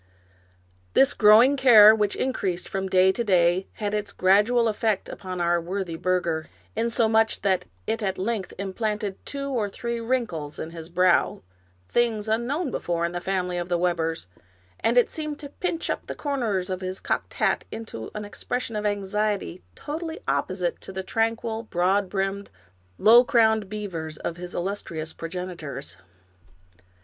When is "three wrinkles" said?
9.69-10.57